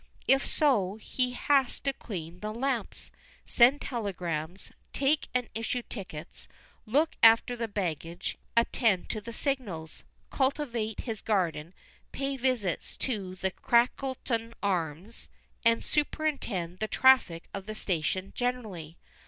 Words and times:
If 0.27 0.47
so, 0.47 0.95
he 0.99 1.33
has 1.33 1.79
to 1.81 1.93
clean 1.93 2.39
the 2.39 2.51
lamps, 2.51 3.11
send 3.45 3.81
telegrams, 3.81 4.71
take 4.93 5.27
and 5.31 5.47
issue 5.53 5.83
tickets, 5.87 6.47
look 6.87 7.15
after 7.21 7.55
the 7.55 7.67
baggage, 7.67 8.35
attend 8.57 9.09
to 9.11 9.21
the 9.21 9.31
signals, 9.31 10.01
cultivate 10.31 11.01
his 11.01 11.21
garden, 11.21 11.75
pay 12.11 12.35
visits 12.35 12.97
to 12.97 13.35
the 13.35 13.51
Crackleton 13.51 14.55
Arms, 14.63 15.29
and 15.63 15.85
superintend 15.85 16.79
the 16.79 16.87
traffic 16.87 17.47
of 17.53 17.67
the 17.67 17.75
station 17.75 18.33
generally. 18.35 18.97